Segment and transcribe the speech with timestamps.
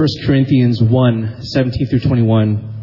[0.00, 2.74] 1 Corinthians 1 17 through 21.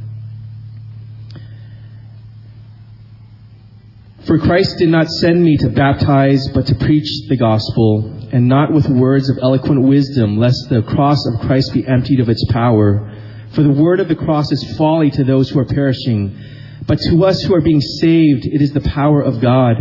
[4.27, 8.71] For Christ did not send me to baptize, but to preach the gospel, and not
[8.71, 13.11] with words of eloquent wisdom, lest the cross of Christ be emptied of its power.
[13.53, 16.37] For the word of the cross is folly to those who are perishing,
[16.85, 19.77] but to us who are being saved, it is the power of God.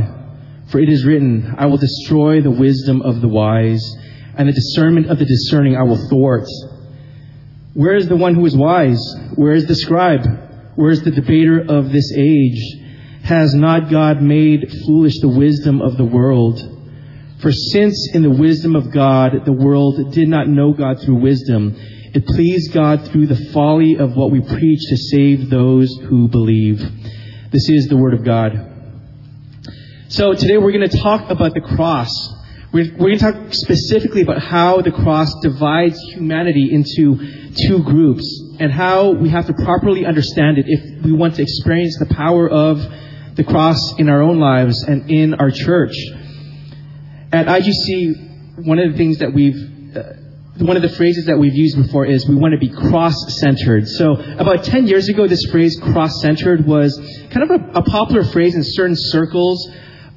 [0.68, 3.84] For it is written, I will destroy the wisdom of the wise,
[4.38, 6.48] and the discernment of the discerning I will thwart.
[7.76, 9.14] Where is the one who is wise?
[9.34, 10.24] Where is the scribe?
[10.76, 12.58] Where is the debater of this age?
[13.24, 16.58] Has not God made foolish the wisdom of the world?
[17.42, 21.76] For since in the wisdom of God the world did not know God through wisdom,
[22.14, 26.78] it pleased God through the folly of what we preach to save those who believe.
[27.50, 28.72] This is the Word of God.
[30.08, 32.35] So today we're going to talk about the cross.
[32.76, 37.16] We're, we're going to talk specifically about how the cross divides humanity into
[37.54, 38.26] two groups
[38.60, 42.46] and how we have to properly understand it if we want to experience the power
[42.46, 42.86] of
[43.34, 45.96] the cross in our own lives and in our church.
[47.32, 50.02] At IGC, one of the things that we've, uh,
[50.58, 53.88] one of the phrases that we've used before is we want to be cross-centered.
[53.88, 56.94] So about 10 years ago, this phrase cross-centered was
[57.30, 59.66] kind of a, a popular phrase in certain circles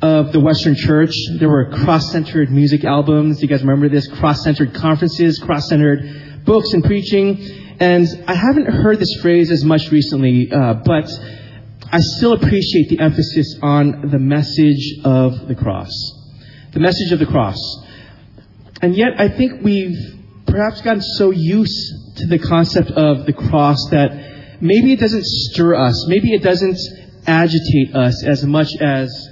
[0.01, 1.13] of the Western Church.
[1.39, 3.41] There were cross-centered music albums.
[3.41, 4.07] You guys remember this?
[4.07, 7.37] Cross-centered conferences, cross-centered books and preaching.
[7.79, 11.09] And I haven't heard this phrase as much recently, uh, but
[11.91, 15.91] I still appreciate the emphasis on the message of the cross.
[16.71, 17.57] The message of the cross.
[18.81, 19.97] And yet, I think we've
[20.45, 25.75] perhaps gotten so used to the concept of the cross that maybe it doesn't stir
[25.75, 26.05] us.
[26.07, 26.77] Maybe it doesn't
[27.25, 29.29] agitate us as much as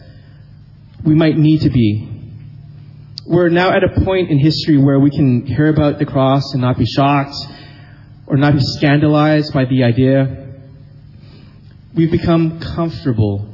[1.03, 2.09] we might need to be.
[3.25, 6.61] We're now at a point in history where we can hear about the cross and
[6.61, 7.35] not be shocked
[8.25, 10.47] or not be scandalized by the idea
[11.97, 13.49] we've become comfortable.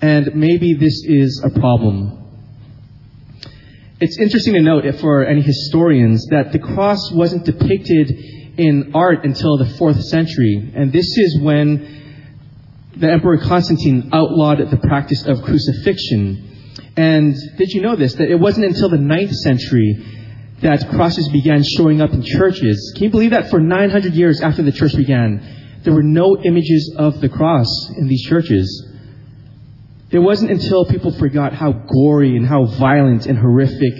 [0.00, 2.14] And maybe this is a problem.
[4.00, 8.10] It's interesting to note for any historians that the cross wasn't depicted
[8.58, 10.72] in art until the fourth century.
[10.76, 12.07] And this is when
[12.98, 16.44] the Emperor Constantine outlawed the practice of crucifixion.
[16.96, 18.14] And did you know this?
[18.14, 20.04] That it wasn't until the ninth century
[20.62, 22.92] that crosses began showing up in churches.
[22.96, 26.92] Can you believe that for 900 years after the church began, there were no images
[26.98, 28.86] of the cross in these churches.
[30.10, 33.94] It wasn't until people forgot how gory and how violent and horrific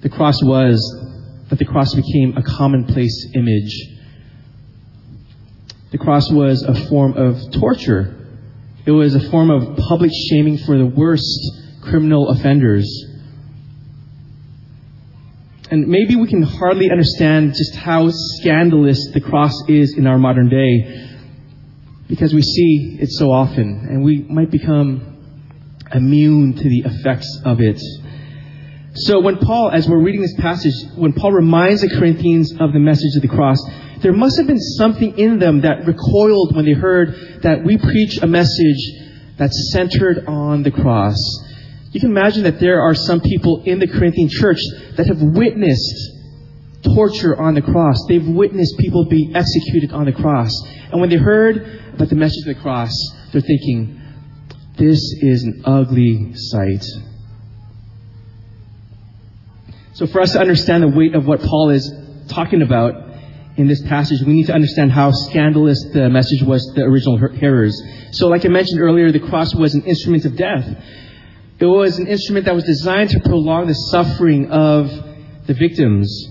[0.00, 0.80] the cross was
[1.50, 3.95] that the cross became a commonplace image.
[5.96, 8.14] The cross was a form of torture.
[8.84, 11.40] It was a form of public shaming for the worst
[11.80, 12.86] criminal offenders.
[15.70, 20.50] And maybe we can hardly understand just how scandalous the cross is in our modern
[20.50, 21.16] day
[22.08, 25.16] because we see it so often and we might become
[25.94, 27.80] immune to the effects of it.
[28.96, 32.78] So when Paul, as we're reading this passage, when Paul reminds the Corinthians of the
[32.78, 33.58] message of the cross,
[34.00, 38.18] there must have been something in them that recoiled when they heard that we preach
[38.22, 38.92] a message
[39.36, 41.18] that's centered on the cross.
[41.92, 44.60] You can imagine that there are some people in the Corinthian church
[44.96, 46.12] that have witnessed
[46.82, 47.96] torture on the cross.
[48.08, 50.52] They've witnessed people be executed on the cross.
[50.90, 52.92] And when they heard about the message of the cross,
[53.32, 54.00] they're thinking,
[54.78, 56.84] this is an ugly sight.
[59.96, 61.90] So for us to understand the weight of what Paul is
[62.28, 62.92] talking about
[63.56, 67.16] in this passage, we need to understand how scandalous the message was to the original
[67.16, 67.82] hearers.
[68.12, 70.68] So like I mentioned earlier, the cross was an instrument of death.
[71.58, 74.90] It was an instrument that was designed to prolong the suffering of
[75.46, 76.28] the victims.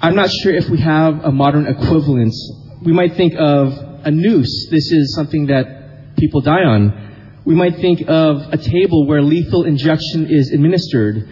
[0.00, 2.34] I'm not sure if we have a modern equivalent.
[2.82, 4.66] We might think of a noose.
[4.72, 7.42] This is something that people die on.
[7.44, 11.28] We might think of a table where lethal injection is administered.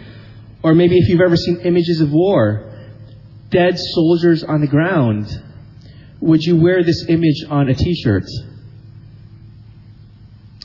[0.62, 2.70] Or maybe if you've ever seen images of war,
[3.50, 5.26] dead soldiers on the ground.
[6.20, 8.24] Would you wear this image on a t-shirt?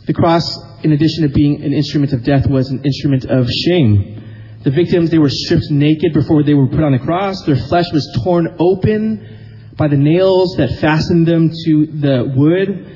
[0.05, 4.21] The cross, in addition to being an instrument of death, was an instrument of shame.
[4.63, 7.41] The victims, they were stripped naked before they were put on the cross.
[7.43, 12.91] Their flesh was torn open by the nails that fastened them to the wood.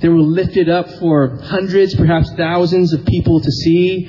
[0.00, 4.08] They were lifted up for hundreds, perhaps thousands of people to see.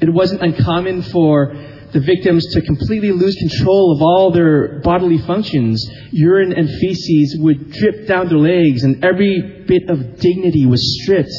[0.00, 1.54] It wasn't uncommon for
[1.94, 5.88] the victims to completely lose control of all their bodily functions.
[6.10, 11.32] Urine and feces would drip down their legs, and every bit of dignity was stripped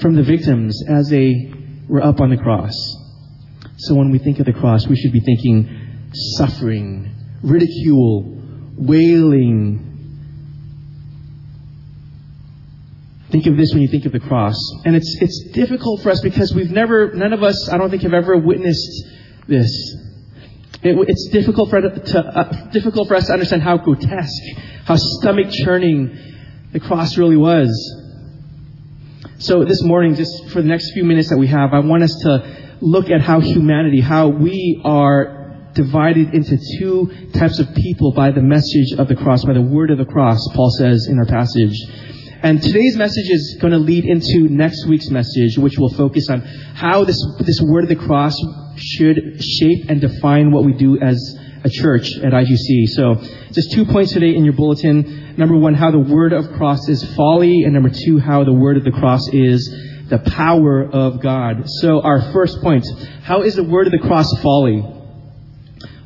[0.00, 1.50] from the victims as they
[1.88, 2.74] were up on the cross.
[3.78, 7.10] So when we think of the cross, we should be thinking suffering,
[7.42, 8.22] ridicule,
[8.76, 9.90] wailing.
[13.30, 14.56] Think of this when you think of the cross.
[14.84, 18.02] And it's, it's difficult for us because we've never, none of us, I don't think,
[18.02, 19.14] have ever witnessed
[19.48, 19.70] this.
[20.82, 24.42] It, it's difficult for, to, uh, difficult for us to understand how grotesque,
[24.84, 26.18] how stomach churning
[26.72, 27.70] the cross really was.
[29.38, 32.14] So this morning, just for the next few minutes that we have, I want us
[32.22, 38.30] to look at how humanity, how we are divided into two types of people by
[38.30, 41.26] the message of the cross, by the word of the cross, Paul says in our
[41.26, 41.76] passage.
[42.44, 46.42] And today's message is going to lead into next week's message, which will focus on
[46.42, 48.36] how this, this word of the cross
[48.76, 52.88] should shape and define what we do as a church at IGC.
[52.88, 53.14] So,
[53.50, 55.38] just two points today in your bulletin.
[55.38, 58.76] Number one, how the word of cross is folly, and number two, how the word
[58.76, 59.74] of the cross is
[60.10, 61.62] the power of God.
[61.66, 62.86] So, our first point,
[63.22, 64.84] how is the word of the cross folly?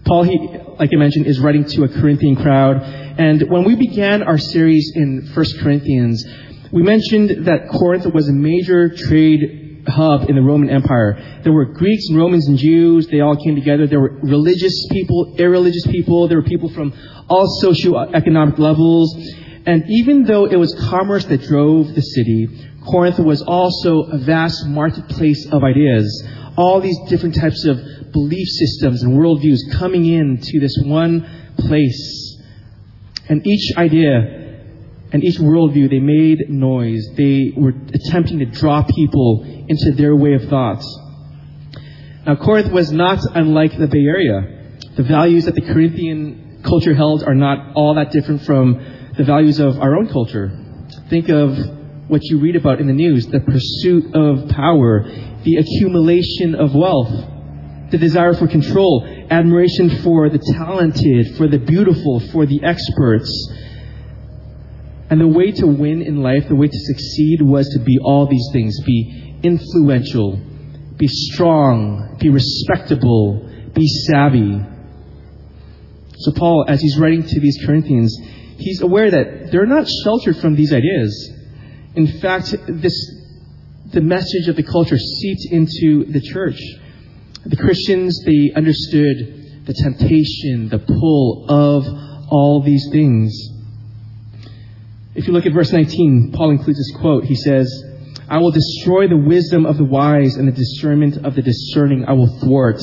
[0.04, 0.38] Paul, he,
[0.78, 2.82] like I mentioned, is writing to a Corinthian crowd,
[3.18, 6.24] and when we began our series in 1 Corinthians,
[6.70, 11.40] we mentioned that Corinth was a major trade hub in the Roman Empire.
[11.42, 13.06] There were Greeks and Romans and Jews.
[13.08, 13.86] They all came together.
[13.86, 16.28] There were religious people, irreligious people.
[16.28, 16.92] There were people from
[17.28, 19.16] all socioeconomic levels.
[19.66, 22.48] And even though it was commerce that drove the city,
[22.86, 26.26] Corinth was also a vast marketplace of ideas.
[26.56, 27.80] All these different types of
[28.12, 32.36] belief systems and worldviews coming into this one place.
[33.28, 34.38] And each idea
[35.10, 37.08] and each worldview, they made noise.
[37.16, 40.86] They were attempting to draw people into their way of thoughts.
[42.26, 44.76] Now, Corinth was not unlike the Bay Area.
[44.96, 49.58] The values that the Corinthian culture held are not all that different from the values
[49.58, 50.52] of our own culture.
[51.08, 51.56] Think of
[52.08, 55.04] what you read about in the news the pursuit of power,
[55.44, 57.37] the accumulation of wealth,
[57.90, 63.30] the desire for control, admiration for the talented, for the beautiful, for the experts.
[65.10, 68.26] And the way to win in life, the way to succeed was to be all
[68.26, 68.78] these things.
[68.82, 70.38] Be influential,
[70.96, 74.60] be strong, be respectable, be savvy.
[76.18, 78.14] So, Paul, as he's writing to these Corinthians,
[78.58, 81.32] he's aware that they're not sheltered from these ideas.
[81.94, 82.94] In fact, this,
[83.92, 86.60] the message of the culture seeped into the church.
[87.46, 91.86] The Christians, they understood the temptation, the pull of
[92.30, 93.32] all these things.
[95.14, 97.24] If you look at verse 19, Paul includes this quote.
[97.24, 97.84] He says,
[98.28, 102.12] I will destroy the wisdom of the wise and the discernment of the discerning I
[102.12, 102.80] will thwart.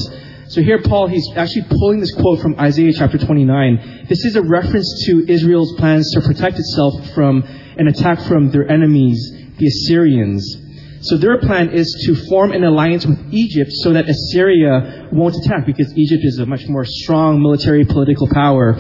[0.48, 4.06] So here Paul, he's actually pulling this quote from Isaiah chapter 29.
[4.07, 7.44] This is a reference to Israel's plans to protect itself from
[7.78, 10.65] an attack from their enemies, the Assyrians.
[11.01, 15.65] So their plan is to form an alliance with Egypt so that Assyria won't attack
[15.65, 18.74] because Egypt is a much more strong military political power.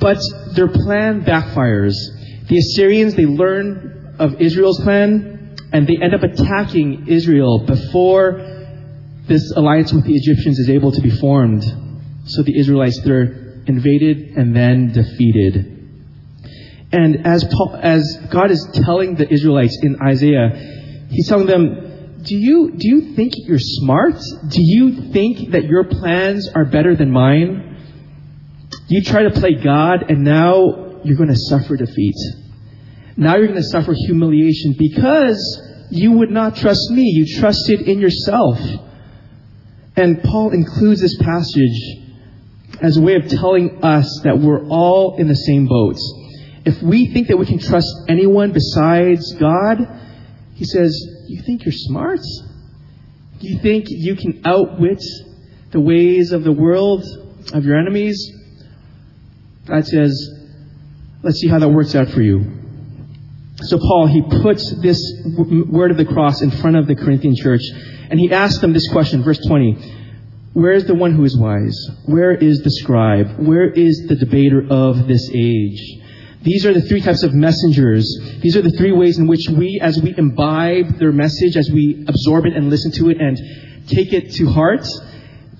[0.00, 0.18] But
[0.54, 1.94] their plan backfires.
[2.48, 8.32] The Assyrians, they learn of Israel's plan and they end up attacking Israel before
[9.26, 11.62] this alliance with the Egyptians is able to be formed.
[12.24, 15.76] So the Israelites, they're invaded and then defeated.
[16.92, 20.79] And as Paul, as God is telling the Israelites in Isaiah,
[21.10, 24.14] He's telling them, do you, do you think you're smart?
[24.48, 27.66] Do you think that your plans are better than mine?
[28.88, 32.16] You try to play God and now you're going to suffer defeat.
[33.16, 37.02] Now you're going to suffer humiliation because you would not trust me.
[37.02, 38.58] You trusted in yourself.
[39.96, 41.98] And Paul includes this passage
[42.80, 45.96] as a way of telling us that we're all in the same boat.
[46.64, 49.78] If we think that we can trust anyone besides God,
[50.60, 50.94] he says,
[51.26, 52.20] You think you're smart?
[53.40, 55.02] You think you can outwit
[55.70, 57.02] the ways of the world,
[57.54, 58.30] of your enemies?
[59.64, 60.12] God says,
[61.22, 62.44] Let's see how that works out for you.
[63.62, 67.62] So Paul, he puts this word of the cross in front of the Corinthian church,
[68.10, 69.96] and he asks them this question, verse 20.
[70.52, 71.88] Where is the one who is wise?
[72.04, 73.38] Where is the scribe?
[73.38, 75.80] Where is the debater of this age?
[76.42, 78.06] These are the three types of messengers.
[78.40, 82.04] These are the three ways in which we, as we imbibe their message, as we
[82.08, 83.36] absorb it and listen to it and
[83.88, 84.86] take it to heart,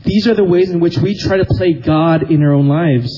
[0.04, 3.10] these are the ways in which we try to play God in our own lives.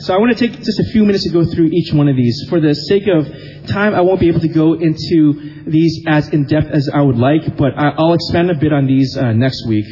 [0.00, 2.16] So I want to take just a few minutes to go through each one of
[2.16, 2.44] these.
[2.50, 3.26] For the sake of
[3.68, 7.16] time, I won't be able to go into these as in depth as I would
[7.16, 9.86] like, but I'll expand a bit on these uh, next week.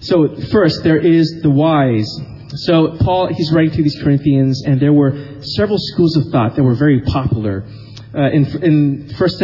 [0.00, 2.08] So first, there is the wise.
[2.56, 6.62] So Paul, he's writing to these Corinthians, and there were several schools of thought that
[6.62, 7.64] were very popular.
[8.12, 9.40] Uh, in, in first,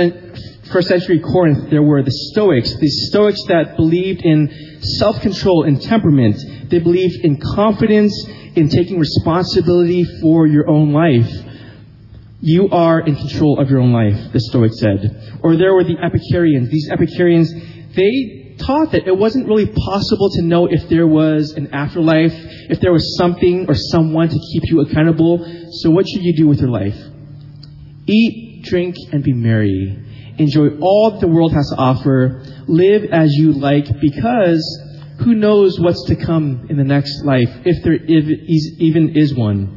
[0.72, 6.36] first century Corinth, there were the Stoics, these Stoics that believed in self-control and temperament.
[6.68, 11.30] They believed in confidence, in taking responsibility for your own life.
[12.40, 15.38] You are in control of your own life, the Stoics said.
[15.42, 16.70] Or there were the Epicureans.
[16.70, 17.52] These Epicureans,
[17.94, 22.32] they taught that it wasn't really possible to know if there was an afterlife,
[22.70, 25.38] if there was something or someone to keep you accountable.
[25.80, 26.98] So what should you do with your life?
[28.06, 30.02] Eat, drink, and be merry.
[30.38, 32.42] Enjoy all that the world has to offer.
[32.66, 34.62] Live as you like because
[35.20, 39.72] who knows what's to come in the next life, if there even is one.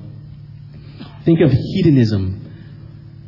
[1.24, 2.46] Think of hedonism.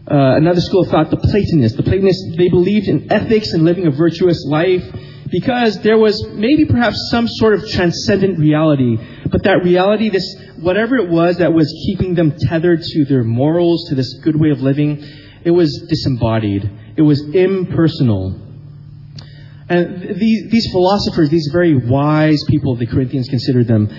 [0.10, 1.78] Uh, another school of thought, the Platonists.
[1.78, 4.84] The Platonists, they believed in ethics and living a virtuous life
[5.32, 8.98] because there was maybe perhaps some sort of transcendent reality.
[9.30, 13.88] But that reality, this, whatever it was that was keeping them tethered to their morals,
[13.90, 15.04] to this good way of living,
[15.44, 16.70] it was disembodied.
[16.98, 18.40] It was impersonal.
[19.70, 23.90] And these, these philosophers, these very wise people, the Corinthians considered them,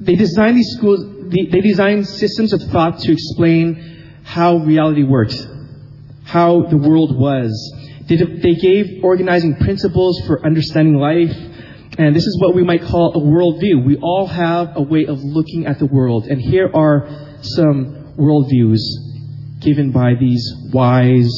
[0.00, 5.36] they designed these schools, they designed systems of thought to explain how reality worked,
[6.24, 7.52] how the world was.
[8.08, 11.34] They, gave organizing principles for understanding life,
[11.98, 13.84] and this is what we might call a worldview.
[13.86, 17.08] We all have a way of looking at the world, and here are
[17.42, 18.80] some worldviews
[19.60, 21.32] given by these wise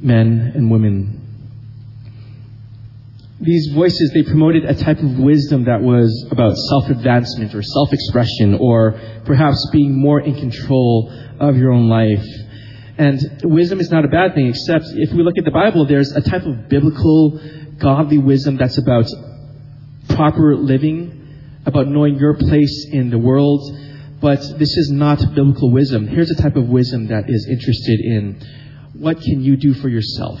[0.00, 1.18] men and women
[3.40, 8.98] these voices, they promoted a type of wisdom that was about self-advancement or self-expression or
[9.24, 12.24] perhaps being more in control of your own life.
[12.98, 16.10] And wisdom is not a bad thing, except if we look at the Bible, there's
[16.12, 17.40] a type of biblical,
[17.78, 19.06] godly wisdom that's about
[20.08, 23.62] proper living, about knowing your place in the world.
[24.20, 26.08] But this is not biblical wisdom.
[26.08, 28.44] Here's a type of wisdom that is interested in
[28.94, 30.40] what can you do for yourself?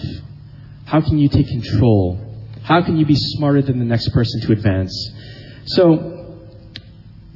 [0.84, 2.18] How can you take control?
[2.64, 4.92] How can you be smarter than the next person to advance?
[5.66, 6.17] So,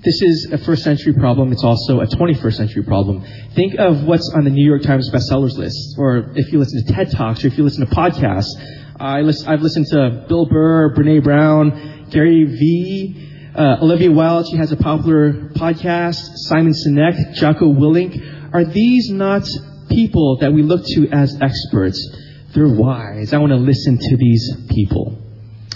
[0.04, 1.52] this is a first century problem.
[1.52, 3.25] It's also a 21st century problem.
[3.54, 6.92] Think of what's on the New York Times bestsellers list, or if you listen to
[6.92, 8.50] TED Talks, or if you listen to podcasts.
[8.99, 14.49] I I've listened to Bill Burr, Brene Brown, Gary Vee, uh, Olivia Wilde.
[14.50, 16.21] She has a popular podcast.
[16.35, 18.52] Simon Sinek, Jocko Willink.
[18.52, 19.49] Are these not
[19.88, 22.16] people that we look to as experts?
[22.54, 23.32] They're wise.
[23.32, 25.18] I want to listen to these people.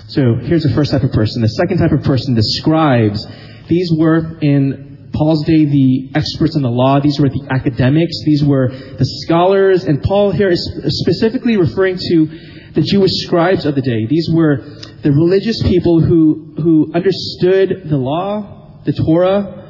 [0.09, 1.43] So here's the first type of person.
[1.43, 3.27] The second type of person, the scribes.
[3.69, 7.01] These were in Paul's day the experts in the law.
[7.01, 8.23] These were the academics.
[8.25, 9.85] These were the scholars.
[9.85, 10.63] And Paul here is
[11.01, 12.27] specifically referring to
[12.75, 14.07] the Jewish scribes of the day.
[14.07, 14.59] These were
[15.03, 19.65] the religious people who, who understood the law, the Torah.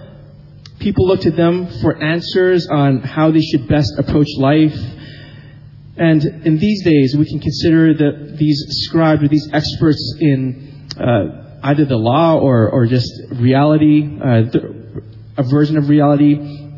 [0.81, 4.77] People looked to them for answers on how they should best approach life.
[5.97, 11.46] And in these days, we can consider that these scribes or these experts in uh,
[11.63, 14.45] either the law or, or just reality, uh,
[15.37, 16.71] a version of reality.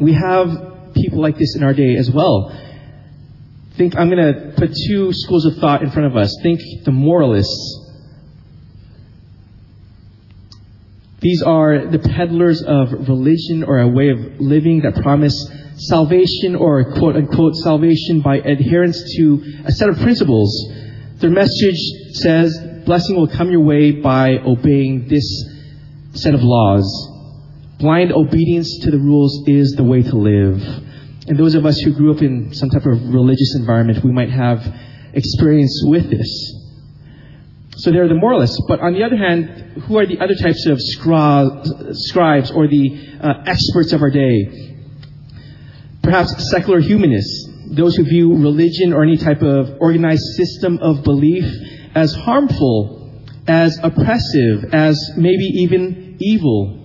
[0.00, 2.56] We have people like this in our day as well.
[3.76, 6.36] Think I'm going to put two schools of thought in front of us.
[6.42, 7.76] Think the moralists.
[11.20, 15.34] These are the peddlers of religion or a way of living that promise
[15.76, 20.50] salvation or quote unquote salvation by adherence to a set of principles.
[21.16, 21.78] Their message
[22.14, 22.58] says
[22.90, 25.24] blessing will come your way by obeying this
[26.14, 26.84] set of laws.
[27.78, 30.60] Blind obedience to the rules is the way to live.
[31.28, 34.30] And those of us who grew up in some type of religious environment, we might
[34.30, 34.66] have
[35.12, 36.52] experience with this.
[37.76, 38.60] So they're the moralists.
[38.66, 43.34] But on the other hand, who are the other types of scribes or the uh,
[43.46, 44.66] experts of our day?
[46.02, 51.44] perhaps secular humanists, those who view religion or any type of organized system of belief
[51.94, 53.12] as harmful,
[53.46, 56.76] as oppressive, as maybe even evil.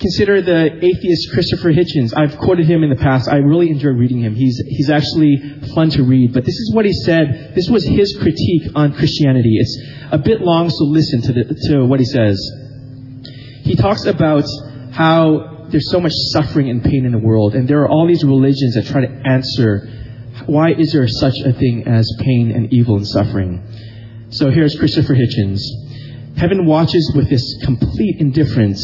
[0.00, 2.12] Consider the atheist Christopher Hitchens.
[2.16, 3.28] I've quoted him in the past.
[3.28, 4.34] I really enjoy reading him.
[4.34, 5.36] He's, he's actually
[5.74, 6.32] fun to read.
[6.32, 7.52] But this is what he said.
[7.54, 9.58] This was his critique on Christianity.
[9.58, 9.80] It's
[10.10, 12.40] a bit long, so listen to, the, to what he says.
[13.62, 14.44] He talks about
[14.90, 18.24] how there's so much suffering and pain in the world, and there are all these
[18.24, 20.01] religions that try to answer
[20.46, 23.62] why is there such a thing as pain and evil and suffering.
[24.30, 25.60] So here's Christopher Hitchens.
[26.36, 28.82] Heaven watches with this complete indifference,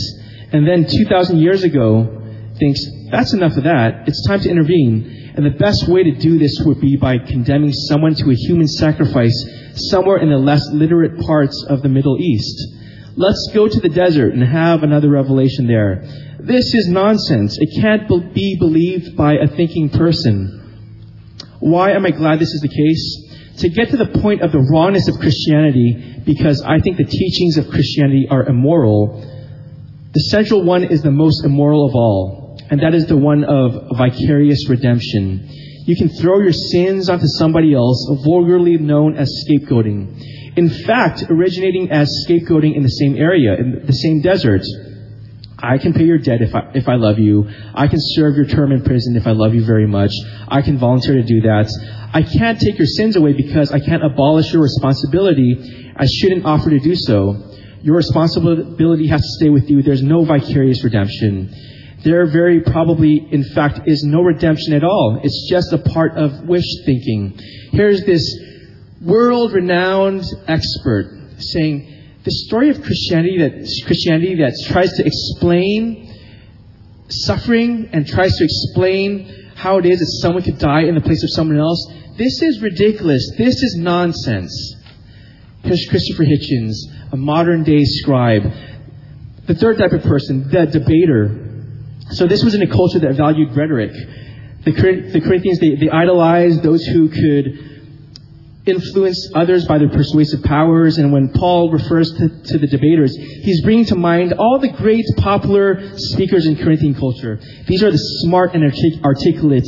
[0.53, 2.15] and then 2,000 years ago
[2.59, 4.09] thinks, that's enough of that.
[4.09, 5.33] It's time to intervene.
[5.35, 8.67] And the best way to do this would be by condemning someone to a human
[8.67, 9.35] sacrifice
[9.75, 12.61] somewhere in the less literate parts of the Middle East.
[13.17, 16.03] Let's go to the desert and have another revelation there.
[16.41, 17.57] This is nonsense.
[17.61, 20.68] It can't be believed by a thinking person.
[21.61, 23.25] Why am I glad this is the case?
[23.63, 27.59] To get to the point of the rawness of Christianity, because I think the teachings
[27.59, 29.21] of Christianity are immoral,
[30.13, 33.97] the central one is the most immoral of all, and that is the one of
[33.97, 35.49] vicarious redemption.
[35.87, 40.55] You can throw your sins onto somebody else, vulgarly known as scapegoating.
[40.57, 44.63] In fact, originating as scapegoating in the same area, in the same desert.
[45.61, 47.49] I can pay your debt if I, if I love you.
[47.75, 50.13] I can serve your term in prison if I love you very much.
[50.47, 51.69] I can volunteer to do that.
[52.15, 55.93] I can't take your sins away because I can't abolish your responsibility.
[55.97, 57.55] I shouldn't offer to do so.
[57.83, 59.83] Your responsibility has to stay with you.
[59.83, 61.53] There's no vicarious redemption.
[62.05, 65.21] There very probably, in fact, is no redemption at all.
[65.23, 67.37] It's just a part of wish thinking.
[67.73, 68.25] Here's this
[69.03, 71.98] world renowned expert saying,
[72.29, 73.53] the story of Christianity that
[73.87, 76.15] Christianity that tries to explain
[77.09, 81.23] suffering and tries to explain how it is that someone could die in the place
[81.23, 81.91] of someone else.
[82.19, 83.33] This is ridiculous.
[83.39, 84.53] This is nonsense.
[85.63, 86.77] Here's Christopher Hitchens,
[87.13, 88.43] a modern day scribe.
[89.47, 91.65] The third type of person, the debater.
[92.11, 93.93] So this was in a culture that valued rhetoric.
[94.65, 94.73] The,
[95.13, 97.78] the Corinthians, they, they idolized those who could
[98.69, 100.99] influence others by their persuasive powers.
[100.99, 105.05] And when Paul refers to, to, the debaters, he's bringing to mind all the great
[105.17, 107.41] popular speakers in Corinthian culture.
[107.67, 109.67] These are the smart and artic- articulate,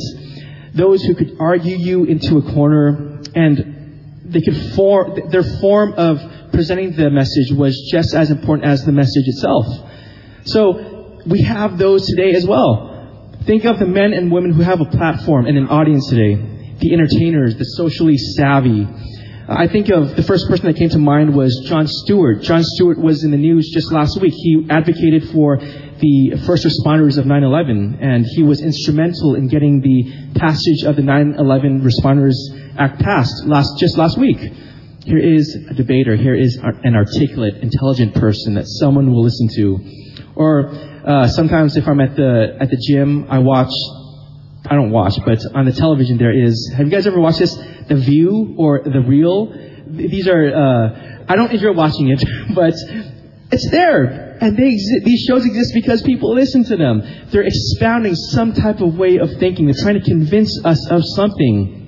[0.73, 6.21] those who could argue you into a corner, and they could form their form of
[6.51, 9.65] presenting the message was just as important as the message itself.
[10.45, 12.89] So we have those today as well.
[13.45, 16.50] Think of the men and women who have a platform and an audience today
[16.81, 18.87] the entertainers, the socially savvy.
[19.47, 22.41] I think of the first person that came to mind was Jon Stewart.
[22.41, 24.33] Jon Stewart was in the news just last week.
[24.33, 30.31] He advocated for the first responders of 9/11, and he was instrumental in getting the
[30.35, 32.35] passage of the 9/11 Responders
[32.77, 34.39] Act passed last just last week.
[35.05, 36.15] Here is a debater.
[36.15, 39.79] Here is an articulate, intelligent person that someone will listen to.
[40.35, 40.69] Or
[41.05, 43.73] uh, sometimes, if I'm at the at the gym, I watch
[44.65, 46.71] I don't watch, but on the television there is.
[46.75, 47.55] Have you guys ever watched this?
[47.55, 49.53] The View or The Real?
[49.87, 50.53] These are.
[50.53, 52.23] Uh, I don't enjoy watching it,
[52.55, 52.73] but
[53.51, 57.01] it's there, and they exi- these shows exist because people listen to them.
[57.31, 59.65] They're expounding some type of way of thinking.
[59.65, 61.79] They're trying to convince us of something.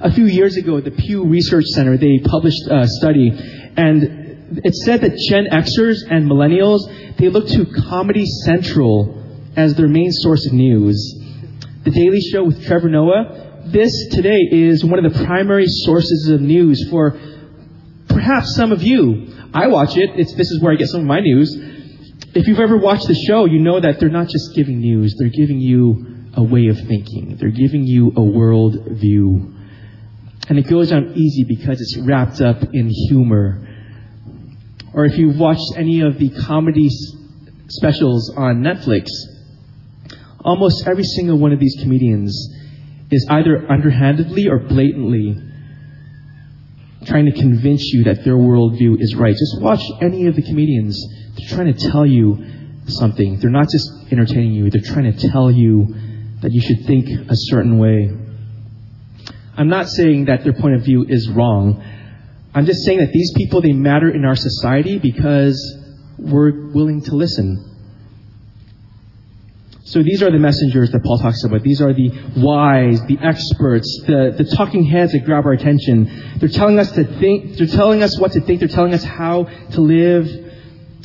[0.00, 3.30] A few years ago, the Pew Research Center they published a study,
[3.76, 9.14] and it said that Gen Xers and millennials they look to Comedy Central
[9.56, 11.16] as their main source of news.
[11.88, 13.62] The Daily Show with Trevor Noah.
[13.64, 17.18] This today is one of the primary sources of news for
[18.08, 19.32] perhaps some of you.
[19.54, 20.10] I watch it.
[20.16, 21.50] It's, this is where I get some of my news.
[22.34, 25.30] If you've ever watched the show, you know that they're not just giving news, they're
[25.30, 27.38] giving you a way of thinking.
[27.40, 29.54] They're giving you a world view.
[30.50, 33.66] And it goes on easy because it's wrapped up in humor.
[34.92, 36.90] Or if you've watched any of the comedy
[37.70, 39.06] specials on Netflix,
[40.44, 42.34] almost every single one of these comedians
[43.10, 45.36] is either underhandedly or blatantly
[47.06, 49.34] trying to convince you that their worldview is right.
[49.34, 51.00] Just watch any of the comedians.
[51.36, 52.44] They're trying to tell you
[52.86, 53.38] something.
[53.38, 55.94] They're not just entertaining you, they're trying to tell you
[56.42, 58.10] that you should think a certain way.
[59.56, 61.82] I'm not saying that their point of view is wrong.
[62.54, 65.58] I'm just saying that these people, they matter in our society because
[66.16, 67.64] we're willing to listen.
[69.88, 71.62] So these are the messengers that Paul talks about.
[71.62, 76.36] These are the wise, the experts, the, the talking heads that grab our attention.
[76.36, 79.44] They're telling us to think, they're telling us what to think, they're telling us how
[79.44, 80.26] to live.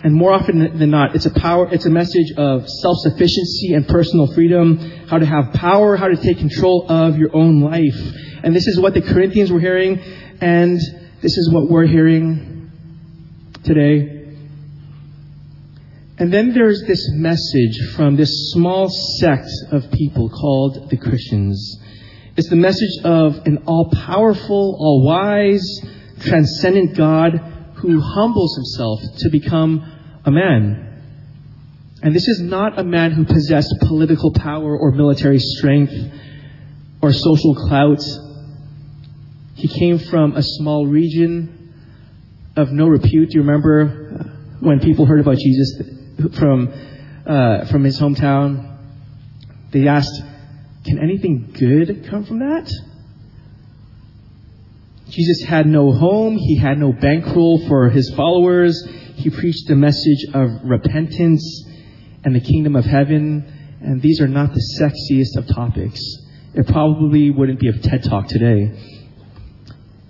[0.03, 4.27] And more often than not, it's a power, it's a message of self-sufficiency and personal
[4.33, 7.97] freedom, how to have power, how to take control of your own life.
[8.43, 9.97] And this is what the Corinthians were hearing,
[10.41, 10.77] and
[11.21, 12.69] this is what we're hearing
[13.63, 14.22] today.
[16.17, 18.87] And then there's this message from this small
[19.19, 21.79] sect of people called the Christians.
[22.37, 25.81] It's the message of an all powerful, all wise,
[26.19, 27.37] transcendent God
[27.75, 31.01] who humbles himself to become a man.
[32.03, 35.93] And this is not a man who possessed political power or military strength
[37.01, 38.03] or social clout.
[39.55, 41.73] He came from a small region
[42.55, 43.31] of no repute.
[43.31, 44.02] Do you remember
[44.63, 45.81] when people heard about Jesus?
[46.35, 46.73] from,
[47.25, 48.77] uh, from his hometown.
[49.71, 50.21] They asked,
[50.85, 52.71] Can anything good come from that?
[55.09, 58.83] Jesus had no home, he had no bankroll for his followers.
[59.15, 61.65] He preached a message of repentance
[62.23, 66.01] and the kingdom of heaven, and these are not the sexiest of topics.
[66.55, 68.71] it probably wouldn't be a TED Talk today.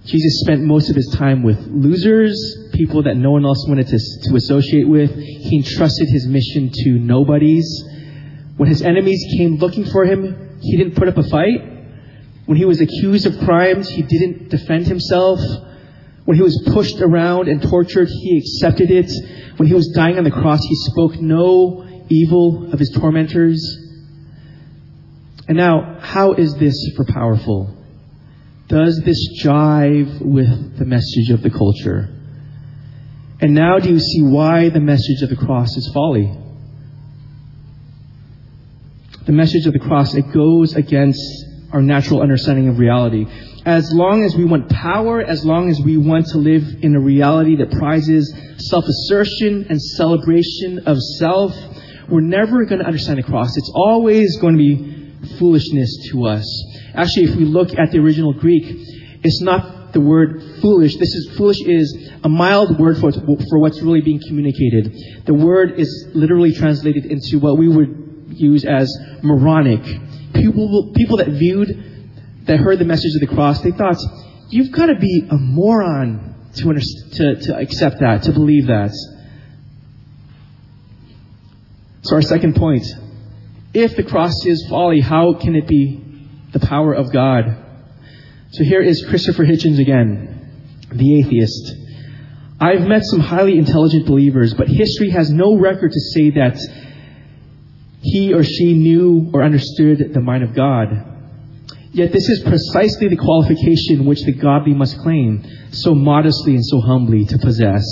[0.05, 3.97] Jesus spent most of his time with losers, people that no one else wanted to,
[3.97, 5.13] to associate with.
[5.15, 7.65] He entrusted his mission to nobodies.
[8.57, 11.61] When his enemies came looking for him, he didn't put up a fight.
[12.45, 15.39] When he was accused of crimes, he didn't defend himself.
[16.25, 19.11] When he was pushed around and tortured, he accepted it.
[19.57, 23.61] When he was dying on the cross, he spoke no evil of his tormentors.
[25.47, 27.75] And now, how is this for powerful?
[28.67, 32.12] Does this jive with the message of the culture?
[33.43, 36.33] And now do you see why the message of the cross is folly?
[39.25, 41.19] The message of the cross, it goes against
[41.73, 43.25] our natural understanding of reality.
[43.65, 47.01] As long as we want power, as long as we want to live in a
[47.01, 51.53] reality that prizes self assertion and celebration of self,
[52.07, 53.57] we're never going to understand the cross.
[53.57, 56.47] It's always going to be foolishness to us.
[56.93, 58.63] Actually, if we look at the original Greek,
[59.21, 60.97] it's not the word foolish.
[60.97, 65.25] This is foolish is a mild word for, for what's really being communicated.
[65.25, 69.83] The word is literally translated into what we would use as moronic
[70.33, 73.97] people, people that viewed, that heard the message of the cross, they thought,
[74.49, 78.91] you've got to be a moron to, to, to accept that, to believe that.
[82.01, 82.85] So our second point,
[83.73, 86.01] if the cross is folly, how can it be
[86.51, 87.62] the power of God?
[88.53, 91.73] So here is Christopher Hitchens again, the atheist.
[92.61, 96.59] I've met some highly intelligent believers, but history has no record to say that
[98.03, 100.87] he or she knew or understood the mind of God.
[101.93, 106.79] Yet this is precisely the qualification which the godly must claim, so modestly and so
[106.79, 107.83] humbly to possess.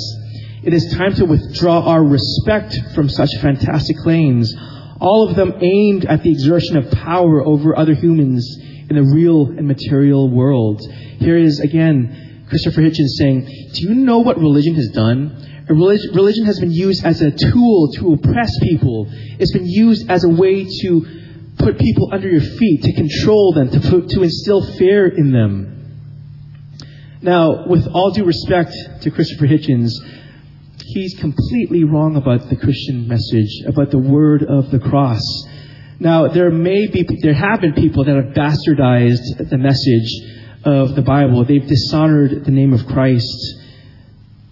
[0.62, 4.54] It is time to withdraw our respect from such fantastic claims,
[5.00, 8.60] all of them aimed at the exertion of power over other humans
[8.92, 10.82] in the real and material world.
[11.20, 15.64] Here is again Christopher Hitchens saying, Do you know what religion has done?
[15.70, 19.08] Religion has been used as a tool to oppress people.
[19.10, 21.06] It's been used as a way to
[21.58, 25.78] put people under your feet, to control them, to, put, to instill fear in them.
[27.22, 28.74] Now, with all due respect
[29.04, 29.92] to Christopher Hitchens,
[30.84, 35.24] he's completely wrong about the Christian message, about the word of the cross.
[36.02, 40.10] Now, there may be, there have been people that have bastardized the message
[40.66, 41.46] of the Bible.
[41.46, 43.30] They've dishonored the name of Christ.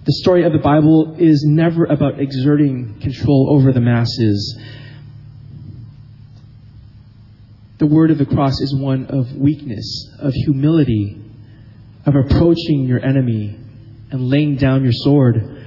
[0.06, 4.60] The story of the Bible is never about exerting control over the masses.
[7.80, 11.20] The word of the cross is one of weakness, of humility,
[12.06, 13.58] of approaching your enemy
[14.12, 15.59] and laying down your sword.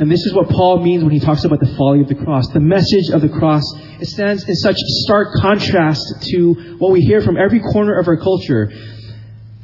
[0.00, 2.48] And this is what Paul means when he talks about the folly of the cross.
[2.48, 3.62] The message of the cross,
[4.00, 8.16] it stands in such stark contrast to what we hear from every corner of our
[8.16, 8.72] culture.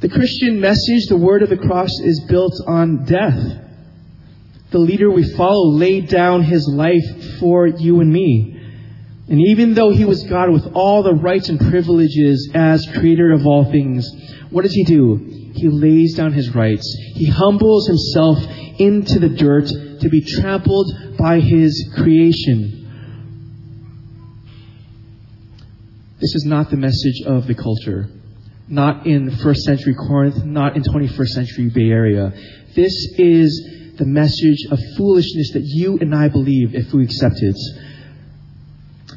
[0.00, 3.66] The Christian message, the word of the cross, is built on death
[4.70, 8.52] the leader we follow laid down his life for you and me.
[9.28, 13.46] And even though he was God with all the rights and privileges as creator of
[13.46, 14.08] all things,
[14.50, 15.50] what does he do?
[15.54, 16.86] He lays down his rights.
[17.14, 18.38] He humbles himself
[18.78, 22.82] into the dirt to be trampled by his creation.
[26.20, 28.08] This is not the message of the culture.
[28.68, 32.32] Not in first century Corinth, not in 21st century Bay Area.
[32.74, 37.56] This is the message of foolishness that you and I believe if we accept it.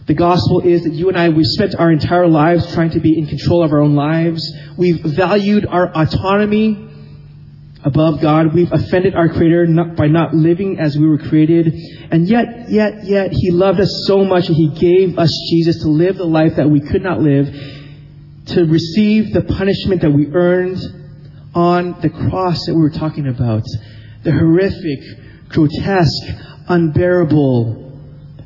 [0.07, 3.17] The gospel is that you and I, we've spent our entire lives trying to be
[3.17, 4.51] in control of our own lives.
[4.77, 6.88] We've valued our autonomy
[7.83, 8.53] above God.
[8.53, 11.73] We've offended our Creator by not living as we were created.
[12.11, 15.89] And yet, yet, yet, He loved us so much that He gave us Jesus to
[15.89, 17.47] live the life that we could not live,
[18.47, 20.79] to receive the punishment that we earned
[21.53, 23.63] on the cross that we were talking about
[24.23, 24.99] the horrific,
[25.49, 26.27] grotesque,
[26.67, 27.97] unbearable,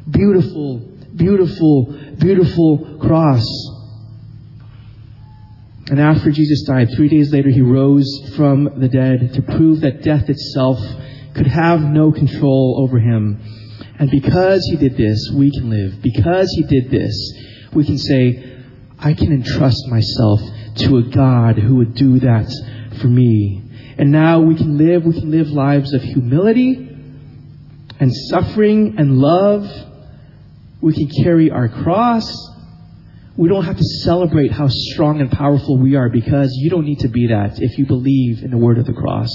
[0.10, 0.80] beautiful,
[1.15, 3.43] beautiful, beautiful cross.
[5.89, 10.02] And after Jesus died, three days later, he rose from the dead to prove that
[10.02, 10.80] death itself
[11.36, 13.41] could have no control over him.
[14.00, 16.02] And because he did this, we can live.
[16.02, 17.34] Because he did this,
[17.74, 18.63] we can say,
[18.98, 20.39] I can entrust myself
[20.78, 22.50] to a God who would do that
[23.02, 23.62] for me.
[23.98, 26.89] And now we can live, we can live lives of humility
[28.00, 29.69] and suffering and love.
[30.82, 32.53] We can carry our cross.
[33.36, 37.00] We don't have to celebrate how strong and powerful we are because you don't need
[37.00, 39.32] to be that if you believe in the word of the cross.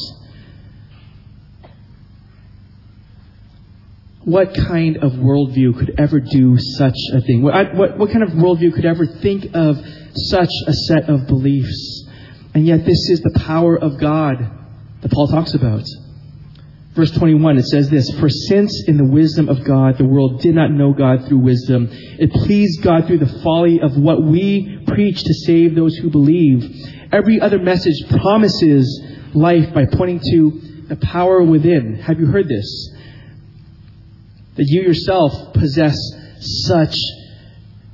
[4.28, 7.40] what kind of worldview could ever do such a thing?
[7.40, 9.78] What, what, what kind of worldview could ever think of
[10.14, 12.06] such a set of beliefs?
[12.52, 14.50] And yet, this is the power of God
[15.00, 15.84] that Paul talks about.
[16.98, 20.56] Verse 21, it says this For since in the wisdom of God the world did
[20.56, 25.22] not know God through wisdom, it pleased God through the folly of what we preach
[25.22, 26.64] to save those who believe.
[27.12, 29.00] Every other message promises
[29.32, 32.00] life by pointing to the power within.
[32.00, 32.96] Have you heard this?
[34.56, 35.96] That you yourself possess
[36.66, 36.98] such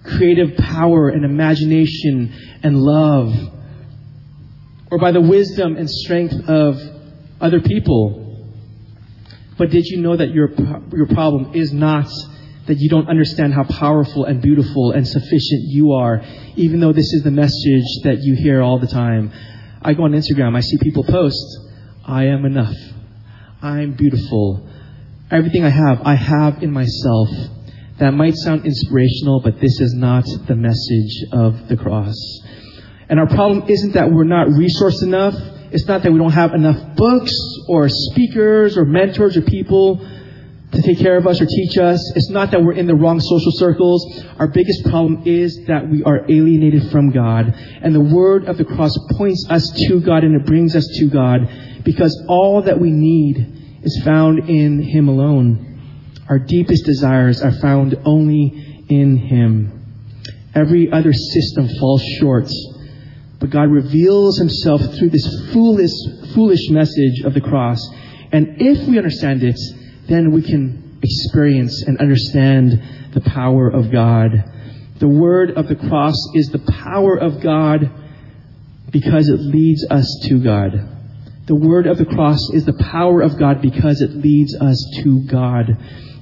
[0.02, 3.34] creative power and imagination and love.
[4.90, 6.80] Or by the wisdom and strength of
[7.38, 8.23] other people.
[9.56, 10.50] But did you know that your,
[10.92, 12.08] your problem is not
[12.66, 16.22] that you don't understand how powerful and beautiful and sufficient you are,
[16.56, 19.30] even though this is the message that you hear all the time.
[19.82, 21.44] I go on Instagram, I see people post,
[22.04, 22.74] I am enough.
[23.62, 24.66] I'm beautiful.
[25.30, 27.28] Everything I have, I have in myself.
[27.98, 32.16] That might sound inspirational, but this is not the message of the cross.
[33.08, 35.34] And our problem isn't that we're not resourced enough.
[35.74, 39.96] It's not that we don't have enough books or speakers or mentors or people
[40.70, 42.00] to take care of us or teach us.
[42.14, 44.22] It's not that we're in the wrong social circles.
[44.38, 47.52] Our biggest problem is that we are alienated from God.
[47.82, 51.10] And the word of the cross points us to God and it brings us to
[51.10, 51.40] God
[51.82, 56.12] because all that we need is found in Him alone.
[56.28, 60.22] Our deepest desires are found only in Him.
[60.54, 62.48] Every other system falls short.
[63.44, 65.90] But God reveals Himself through this foolish,
[66.34, 67.78] foolish message of the cross.
[68.32, 69.60] And if we understand it,
[70.08, 74.30] then we can experience and understand the power of God.
[74.98, 77.90] The word of the cross is the power of God
[78.90, 80.72] because it leads us to God.
[81.44, 85.20] The word of the cross is the power of God because it leads us to
[85.26, 85.76] God.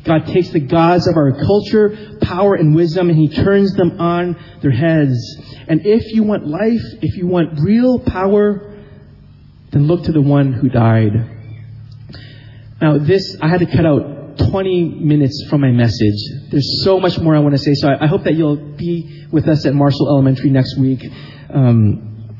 [0.04, 4.36] God takes the gods of our culture, power, and wisdom, and He turns them on
[4.60, 5.18] their heads.
[5.68, 8.82] And if you want life, if you want real power,
[9.70, 11.12] then look to the one who died.
[12.80, 16.18] Now, this, I had to cut out 20 minutes from my message.
[16.50, 19.26] There's so much more I want to say, so I, I hope that you'll be
[19.30, 21.04] with us at Marshall Elementary next week.
[21.48, 22.34] Um,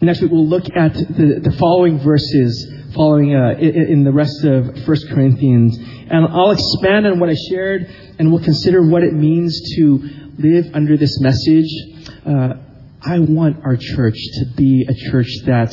[0.00, 4.66] next week, we'll look at the, the following verses following uh, in, the rest of
[4.86, 5.78] 1 Corinthians.
[5.78, 7.86] And I'll expand on what I shared,
[8.18, 9.98] and we'll consider what it means to
[10.38, 11.68] live under this message.
[12.26, 12.54] Uh,
[13.00, 15.72] I want our church to be a church that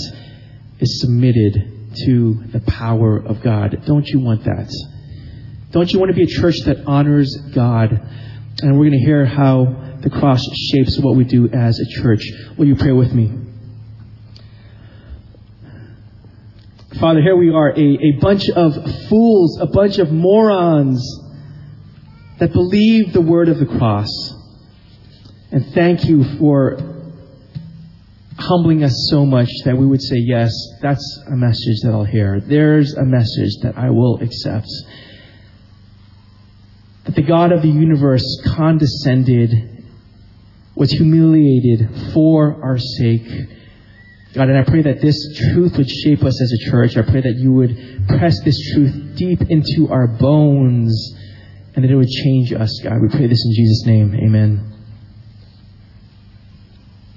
[0.79, 3.83] is submitted to the power of God.
[3.85, 4.71] Don't you want that?
[5.71, 7.91] Don't you want to be a church that honors God?
[8.61, 12.23] And we're going to hear how the cross shapes what we do as a church.
[12.57, 13.48] Will you pray with me?
[16.97, 18.73] Father, here we are, a, a bunch of
[19.07, 20.99] fools, a bunch of morons
[22.39, 24.09] that believe the word of the cross.
[25.51, 26.79] And thank you for
[28.39, 32.39] humbling us so much that we would say, yes, that's a message that I'll hear.
[32.39, 34.67] There's a message that I will accept.
[37.03, 38.25] That the God of the universe
[38.55, 39.85] condescended,
[40.75, 43.27] was humiliated for our sake.
[44.33, 45.17] God, and I pray that this
[45.51, 46.97] truth would shape us as a church.
[46.97, 47.75] I pray that you would
[48.07, 51.15] press this truth deep into our bones
[51.75, 53.01] and that it would change us, God.
[53.01, 54.13] We pray this in Jesus' name.
[54.13, 54.78] Amen.